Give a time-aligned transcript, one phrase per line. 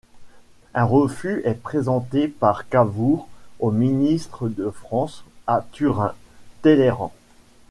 [0.73, 3.27] Un refus est présenté par Cavour
[3.59, 6.15] au ministre de France à Turin,
[6.63, 7.13] Talleyrand.